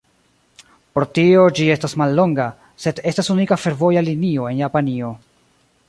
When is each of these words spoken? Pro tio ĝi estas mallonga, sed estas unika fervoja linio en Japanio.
Pro 0.97 1.05
tio 1.17 1.43
ĝi 1.59 1.67
estas 1.75 1.95
mallonga, 2.03 2.47
sed 2.87 3.03
estas 3.13 3.31
unika 3.35 3.59
fervoja 3.67 4.05
linio 4.11 4.49
en 4.55 4.65
Japanio. 4.65 5.15